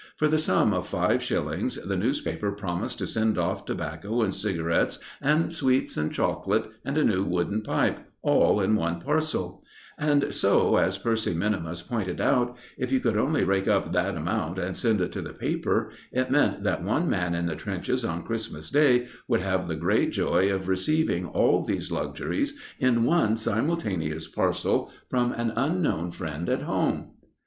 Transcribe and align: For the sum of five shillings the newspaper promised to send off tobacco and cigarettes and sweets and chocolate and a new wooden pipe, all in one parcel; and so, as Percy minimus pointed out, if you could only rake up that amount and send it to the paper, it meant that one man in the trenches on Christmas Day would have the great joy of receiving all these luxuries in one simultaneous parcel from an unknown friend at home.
For 0.17 0.27
the 0.27 0.39
sum 0.39 0.73
of 0.73 0.87
five 0.87 1.21
shillings 1.21 1.75
the 1.75 1.95
newspaper 1.95 2.51
promised 2.51 2.97
to 2.97 3.05
send 3.05 3.37
off 3.37 3.65
tobacco 3.65 4.23
and 4.23 4.33
cigarettes 4.33 4.97
and 5.21 5.53
sweets 5.53 5.95
and 5.95 6.11
chocolate 6.11 6.65
and 6.83 6.97
a 6.97 7.03
new 7.03 7.23
wooden 7.23 7.61
pipe, 7.61 7.99
all 8.23 8.59
in 8.61 8.75
one 8.75 8.99
parcel; 8.99 9.63
and 9.99 10.33
so, 10.33 10.77
as 10.77 10.97
Percy 10.97 11.35
minimus 11.35 11.83
pointed 11.83 12.19
out, 12.19 12.57
if 12.79 12.91
you 12.91 12.99
could 12.99 13.15
only 13.15 13.43
rake 13.43 13.67
up 13.67 13.93
that 13.93 14.17
amount 14.17 14.57
and 14.57 14.75
send 14.75 15.01
it 15.01 15.11
to 15.11 15.21
the 15.21 15.33
paper, 15.33 15.91
it 16.11 16.31
meant 16.31 16.63
that 16.63 16.83
one 16.83 17.07
man 17.07 17.35
in 17.35 17.45
the 17.45 17.55
trenches 17.55 18.03
on 18.03 18.23
Christmas 18.23 18.71
Day 18.71 19.07
would 19.27 19.41
have 19.41 19.67
the 19.67 19.75
great 19.75 20.11
joy 20.11 20.51
of 20.51 20.67
receiving 20.67 21.27
all 21.27 21.61
these 21.61 21.91
luxuries 21.91 22.59
in 22.79 23.03
one 23.03 23.37
simultaneous 23.37 24.27
parcel 24.27 24.91
from 25.11 25.31
an 25.33 25.53
unknown 25.55 26.09
friend 26.09 26.49
at 26.49 26.63
home. 26.63 27.11